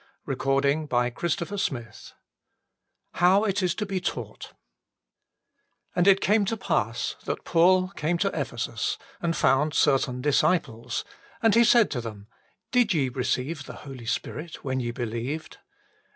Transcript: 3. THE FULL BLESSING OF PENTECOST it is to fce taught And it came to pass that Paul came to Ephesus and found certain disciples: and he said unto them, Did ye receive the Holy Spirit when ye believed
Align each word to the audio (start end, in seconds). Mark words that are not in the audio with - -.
3. 0.25 0.33
THE 0.33 0.43
FULL 0.43 0.61
BLESSING 0.61 0.83
OF 1.41 1.49
PENTECOST 1.49 2.13
it 3.21 3.61
is 3.61 3.75
to 3.75 3.85
fce 3.87 4.03
taught 4.03 4.53
And 5.95 6.07
it 6.07 6.19
came 6.19 6.43
to 6.45 6.57
pass 6.57 7.17
that 7.25 7.43
Paul 7.45 7.89
came 7.89 8.17
to 8.17 8.29
Ephesus 8.33 8.97
and 9.21 9.35
found 9.35 9.75
certain 9.75 10.19
disciples: 10.19 11.05
and 11.43 11.53
he 11.53 11.63
said 11.63 11.85
unto 11.85 12.01
them, 12.01 12.27
Did 12.71 12.95
ye 12.95 13.09
receive 13.09 13.65
the 13.67 13.73
Holy 13.85 14.07
Spirit 14.07 14.63
when 14.63 14.79
ye 14.79 14.89
believed 14.89 15.59